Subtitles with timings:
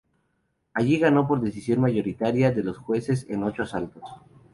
[0.73, 4.01] Ali ganó por decisión mayoritaria de los jueces en ocho asaltos.